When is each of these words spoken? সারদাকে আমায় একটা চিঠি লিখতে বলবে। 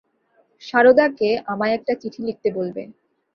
সারদাকে 0.61 1.29
আমায় 1.51 1.75
একটা 1.77 1.93
চিঠি 2.01 2.19
লিখতে 2.27 2.49
বলবে। 2.57 2.83